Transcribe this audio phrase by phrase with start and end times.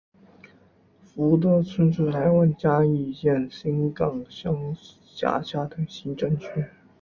[1.03, 6.65] 福德村是台湾嘉义县新港乡辖下的行政区。